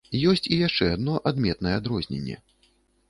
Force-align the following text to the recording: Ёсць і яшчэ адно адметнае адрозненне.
Ёсць 0.29 0.47
і 0.55 0.57
яшчэ 0.67 0.87
адно 0.95 1.19
адметнае 1.33 1.75
адрозненне. 1.81 2.41